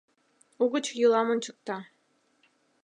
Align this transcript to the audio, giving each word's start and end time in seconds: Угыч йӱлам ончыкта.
Угыч 0.63 0.85
йӱлам 0.99 1.27
ончыкта. 1.33 1.77